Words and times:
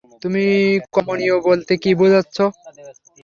তুমি 0.21 0.43
কমনীয় 0.95 1.35
বলতে 1.47 1.73
কী 1.83 1.91
বুঝচ্ছ? 1.99 2.37